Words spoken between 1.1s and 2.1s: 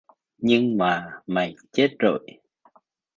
mày chết